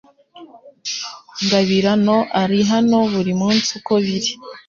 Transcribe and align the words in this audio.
Ngabirano 1.43 2.17
ari 2.41 2.59
hano 2.71 2.97
buri 3.13 3.33
munsi 3.41 3.69
uko 3.79 3.93
biri 4.05 4.31